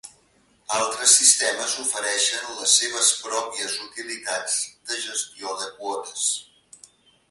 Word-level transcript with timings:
Altres 0.77 1.11
sistemes 1.17 1.75
ofereixen 1.83 2.49
les 2.61 2.73
seves 2.81 3.13
pròpies 3.29 3.79
utilitats 3.87 4.59
de 4.89 5.01
gestió 5.09 5.57
de 5.65 5.73
quotes. 5.81 6.31